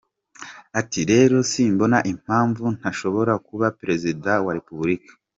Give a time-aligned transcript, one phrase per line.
[0.79, 5.11] Ati “Rero simbona impamvu ntanashobora kuba Perezida wa Repubulika.